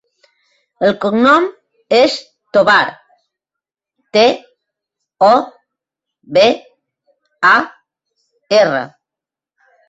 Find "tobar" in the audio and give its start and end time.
2.57-2.77